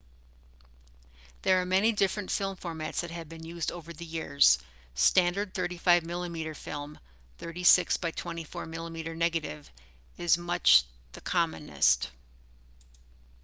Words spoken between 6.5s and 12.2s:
film 36 by 24 mm negative is much the commonest